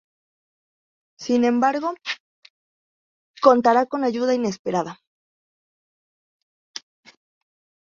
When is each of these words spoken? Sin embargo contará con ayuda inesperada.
Sin 1.19 1.43
embargo 1.45 1.93
contará 3.39 3.85
con 3.85 4.03
ayuda 4.03 4.33
inesperada. 4.33 4.99